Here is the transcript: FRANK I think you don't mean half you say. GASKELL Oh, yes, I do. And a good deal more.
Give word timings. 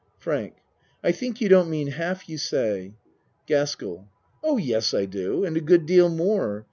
FRANK 0.17 0.55
I 1.03 1.11
think 1.11 1.39
you 1.41 1.47
don't 1.47 1.69
mean 1.69 1.89
half 1.89 2.27
you 2.27 2.39
say. 2.39 2.95
GASKELL 3.45 4.09
Oh, 4.43 4.57
yes, 4.57 4.95
I 4.95 5.05
do. 5.05 5.45
And 5.45 5.55
a 5.55 5.61
good 5.61 5.85
deal 5.85 6.09
more. 6.09 6.59